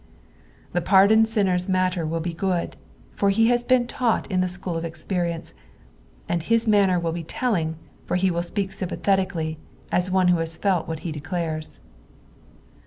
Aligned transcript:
The 0.73 0.81
pardoned 0.81 1.27
sinner's 1.27 1.69
matter 1.69 2.07
will 2.07 2.21
be 2.21 2.33
good, 2.33 2.75
for 3.13 3.29
he 3.29 3.49
has 3.49 3.63
been 3.63 3.85
taught 3.85 4.25
in 4.31 4.41
the 4.41 4.47
school 4.47 4.75
of 4.75 4.83
experience, 4.83 5.53
and 6.27 6.41
his 6.41 6.67
manner 6.67 6.99
will 6.99 7.11
be 7.11 7.23
telling, 7.23 7.75
for 8.07 8.15
he 8.15 8.31
will 8.31 8.41
speak 8.41 8.71
sympiithotically, 8.71 9.57
as 9.91 10.09
one 10.09 10.29
who 10.29 10.39
has 10.39 10.57
felt 10.57 10.87
what 10.87 11.01
he 11.01 11.11
declares. 11.11 11.81